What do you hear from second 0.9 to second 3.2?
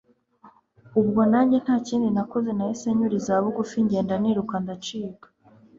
ubwo nanjye ntakindi nakoze nahise nyura